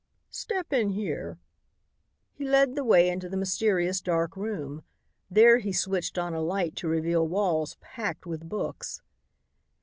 "Step 0.31 0.73
in 0.73 0.89
here." 0.89 1.37
He 2.33 2.43
led 2.43 2.73
the 2.73 2.83
way 2.83 3.07
into 3.07 3.29
the 3.29 3.37
mysterious 3.37 4.01
dark 4.01 4.35
room. 4.35 4.81
There 5.29 5.59
he 5.59 5.71
switched 5.71 6.17
on 6.17 6.33
a 6.33 6.41
light 6.41 6.75
to 6.77 6.87
reveal 6.87 7.27
walls 7.27 7.77
packed 7.81 8.25
with 8.25 8.49
books. 8.49 9.03